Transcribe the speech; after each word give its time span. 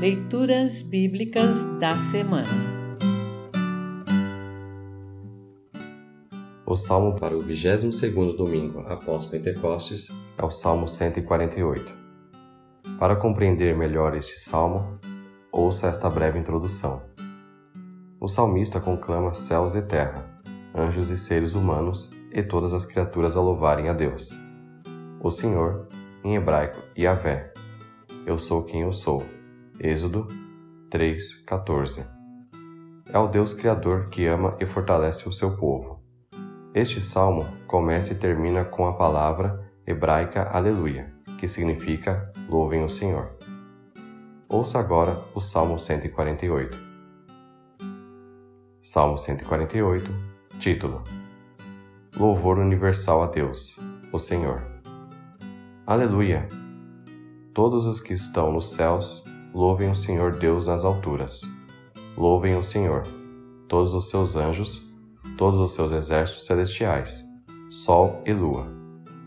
Leituras 0.00 0.80
Bíblicas 0.80 1.64
da 1.80 1.98
Semana 1.98 2.46
O 6.64 6.76
salmo 6.76 7.16
para 7.16 7.36
o 7.36 7.42
22º 7.42 8.36
domingo 8.36 8.84
após 8.86 9.26
Pentecostes 9.26 10.06
é 10.38 10.44
o 10.44 10.52
Salmo 10.52 10.86
148. 10.86 11.92
Para 12.96 13.16
compreender 13.16 13.76
melhor 13.76 14.16
este 14.16 14.38
salmo, 14.38 15.00
ouça 15.50 15.88
esta 15.88 16.08
breve 16.08 16.38
introdução. 16.38 17.02
O 18.20 18.28
salmista 18.28 18.78
conclama 18.78 19.34
céus 19.34 19.74
e 19.74 19.82
terra, 19.82 20.24
anjos 20.72 21.10
e 21.10 21.18
seres 21.18 21.54
humanos 21.54 22.08
e 22.32 22.40
todas 22.40 22.72
as 22.72 22.86
criaturas 22.86 23.36
a 23.36 23.40
louvarem 23.40 23.88
a 23.88 23.92
Deus. 23.92 24.28
O 25.20 25.28
Senhor, 25.28 25.88
em 26.22 26.36
hebraico, 26.36 26.78
Yahvé. 26.96 27.52
Eu 28.24 28.38
sou 28.38 28.62
quem 28.62 28.82
eu 28.82 28.92
sou 28.92 29.24
Êxodo 29.80 30.26
3:14. 30.90 32.04
É 33.06 33.16
o 33.16 33.28
Deus 33.28 33.54
Criador 33.54 34.08
que 34.08 34.26
ama 34.26 34.56
e 34.58 34.66
fortalece 34.66 35.28
o 35.28 35.32
seu 35.32 35.56
povo. 35.56 36.02
Este 36.74 37.00
salmo 37.00 37.46
começa 37.68 38.12
e 38.12 38.16
termina 38.16 38.64
com 38.64 38.88
a 38.88 38.94
palavra 38.94 39.70
hebraica 39.86 40.50
Aleluia, 40.50 41.14
que 41.38 41.46
significa 41.46 42.32
Louvem 42.48 42.84
o 42.84 42.88
Senhor. 42.88 43.30
Ouça 44.48 44.80
agora 44.80 45.24
o 45.32 45.40
Salmo 45.40 45.78
148. 45.78 46.76
Salmo 48.82 49.16
148, 49.16 50.10
título: 50.58 51.04
Louvor 52.16 52.58
universal 52.58 53.22
a 53.22 53.26
Deus, 53.28 53.78
o 54.12 54.18
Senhor. 54.18 54.60
Aleluia! 55.86 56.48
Todos 57.54 57.86
os 57.86 58.00
que 58.00 58.12
estão 58.12 58.52
nos 58.52 58.72
céus 58.72 59.22
Louvem 59.54 59.90
o 59.90 59.94
Senhor 59.94 60.32
Deus 60.38 60.66
nas 60.66 60.84
alturas. 60.84 61.40
Louvem 62.16 62.56
o 62.56 62.62
Senhor, 62.62 63.04
todos 63.68 63.94
os 63.94 64.10
seus 64.10 64.36
anjos, 64.36 64.82
todos 65.36 65.58
os 65.60 65.72
seus 65.72 65.90
exércitos 65.90 66.44
celestiais, 66.44 67.24
sol 67.70 68.22
e 68.26 68.32
lua. 68.32 68.66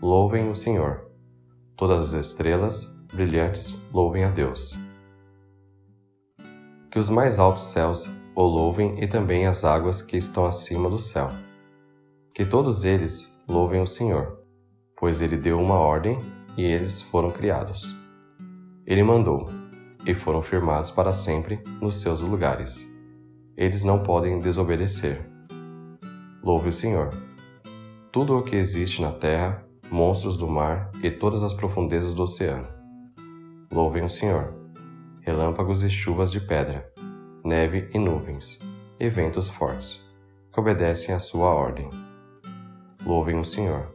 Louvem 0.00 0.50
o 0.50 0.54
Senhor. 0.54 1.06
Todas 1.76 2.14
as 2.14 2.26
estrelas 2.26 2.92
brilhantes 3.12 3.76
louvem 3.92 4.24
a 4.24 4.30
Deus. 4.30 4.78
Que 6.90 6.98
os 6.98 7.08
mais 7.08 7.38
altos 7.38 7.64
céus 7.64 8.10
o 8.34 8.42
louvem 8.42 9.02
e 9.02 9.06
também 9.06 9.46
as 9.46 9.64
águas 9.64 10.00
que 10.00 10.16
estão 10.16 10.46
acima 10.46 10.88
do 10.88 10.98
céu. 10.98 11.30
Que 12.34 12.44
todos 12.44 12.84
eles 12.84 13.32
louvem 13.48 13.82
o 13.82 13.86
Senhor, 13.86 14.38
pois 14.96 15.20
ele 15.20 15.36
deu 15.36 15.58
uma 15.60 15.74
ordem 15.74 16.18
e 16.56 16.62
eles 16.62 17.02
foram 17.02 17.30
criados. 17.30 17.94
Ele 18.86 19.02
mandou, 19.02 19.50
e 20.04 20.14
foram 20.14 20.42
firmados 20.42 20.90
para 20.90 21.12
sempre 21.12 21.60
nos 21.80 22.00
seus 22.00 22.20
lugares. 22.20 22.86
Eles 23.56 23.84
não 23.84 24.02
podem 24.02 24.40
desobedecer. 24.40 25.28
Louve 26.42 26.70
o 26.70 26.72
Senhor. 26.72 27.10
Tudo 28.10 28.36
o 28.36 28.42
que 28.42 28.56
existe 28.56 29.00
na 29.00 29.12
terra, 29.12 29.64
monstros 29.90 30.36
do 30.36 30.48
mar 30.48 30.90
e 31.02 31.10
todas 31.10 31.42
as 31.42 31.52
profundezas 31.52 32.14
do 32.14 32.22
oceano. 32.22 32.66
Louvem 33.70 34.04
o 34.04 34.10
Senhor. 34.10 34.54
Relâmpagos 35.20 35.82
e 35.82 35.88
chuvas 35.88 36.32
de 36.32 36.40
pedra, 36.40 36.90
neve 37.44 37.88
e 37.94 37.98
nuvens, 37.98 38.58
e 38.98 39.08
ventos 39.08 39.48
fortes, 39.48 40.04
que 40.52 40.58
obedecem 40.58 41.14
à 41.14 41.20
sua 41.20 41.48
ordem. 41.48 41.88
Louvem 43.06 43.38
o 43.38 43.44
Senhor. 43.44 43.86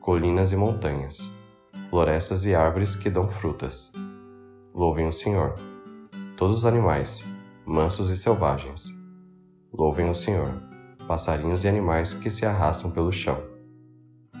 Colinas 0.00 0.50
e 0.50 0.56
montanhas, 0.56 1.30
florestas 1.90 2.44
e 2.44 2.54
árvores 2.54 2.96
que 2.96 3.10
dão 3.10 3.28
frutas 3.28 3.92
Louvem 4.74 5.06
o 5.06 5.12
Senhor. 5.12 5.54
Todos 6.34 6.58
os 6.58 6.64
animais, 6.64 7.22
mansos 7.66 8.08
e 8.08 8.16
selvagens. 8.16 8.86
Louvem 9.70 10.08
o 10.08 10.14
Senhor. 10.14 10.62
Passarinhos 11.06 11.62
e 11.64 11.68
animais 11.68 12.14
que 12.14 12.30
se 12.30 12.46
arrastam 12.46 12.90
pelo 12.90 13.12
chão. 13.12 13.38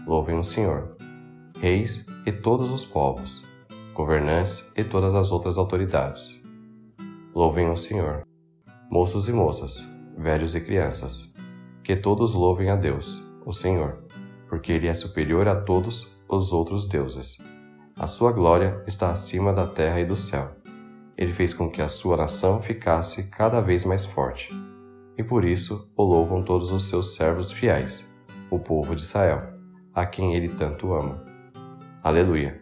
Louvem 0.06 0.38
o 0.38 0.42
Senhor. 0.42 0.96
Reis 1.58 2.06
e 2.24 2.32
todos 2.32 2.70
os 2.70 2.82
povos, 2.82 3.44
governantes 3.92 4.66
e 4.74 4.82
todas 4.82 5.14
as 5.14 5.30
outras 5.30 5.58
autoridades. 5.58 6.40
Louvem 7.34 7.68
o 7.70 7.76
Senhor. 7.76 8.26
Moços 8.90 9.28
e 9.28 9.32
moças, 9.34 9.86
velhos 10.16 10.54
e 10.54 10.62
crianças, 10.62 11.30
que 11.84 11.94
todos 11.94 12.32
louvem 12.32 12.70
a 12.70 12.76
Deus, 12.76 13.22
o 13.44 13.52
Senhor, 13.52 14.02
porque 14.48 14.72
Ele 14.72 14.88
é 14.88 14.94
superior 14.94 15.46
a 15.46 15.60
todos 15.60 16.10
os 16.26 16.54
outros 16.54 16.88
deuses 16.88 17.36
a 18.02 18.08
sua 18.08 18.32
glória 18.32 18.82
está 18.84 19.12
acima 19.12 19.52
da 19.52 19.64
terra 19.64 20.00
e 20.00 20.04
do 20.04 20.16
céu. 20.16 20.50
Ele 21.16 21.32
fez 21.32 21.54
com 21.54 21.70
que 21.70 21.80
a 21.80 21.86
sua 21.88 22.16
nação 22.16 22.60
ficasse 22.60 23.22
cada 23.28 23.60
vez 23.60 23.84
mais 23.84 24.04
forte. 24.04 24.52
E 25.16 25.22
por 25.22 25.44
isso 25.44 25.88
o 25.96 26.02
louvam 26.02 26.42
todos 26.42 26.72
os 26.72 26.88
seus 26.88 27.14
servos 27.14 27.52
fiéis, 27.52 28.04
o 28.50 28.58
povo 28.58 28.96
de 28.96 29.02
Israel, 29.02 29.54
a 29.94 30.04
quem 30.04 30.34
ele 30.34 30.48
tanto 30.48 30.92
ama. 30.92 31.22
Aleluia! 32.02 32.60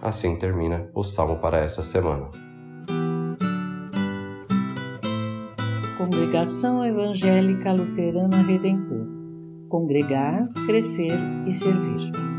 Assim 0.00 0.34
termina 0.36 0.88
o 0.94 1.02
salmo 1.02 1.36
para 1.36 1.58
esta 1.58 1.82
semana. 1.82 2.30
Congregação 5.98 6.82
Evangélica 6.82 7.74
Luterana 7.74 8.40
Redentor 8.40 9.06
Congregar, 9.68 10.48
Crescer 10.66 11.18
e 11.46 11.52
Servir. 11.52 12.29